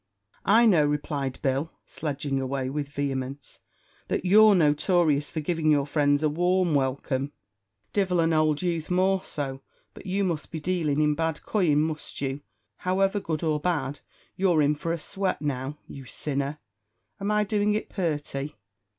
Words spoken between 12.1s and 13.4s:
you? However,